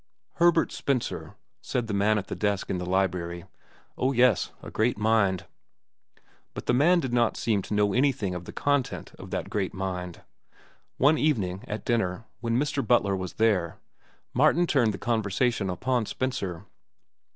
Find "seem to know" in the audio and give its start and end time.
7.37-7.93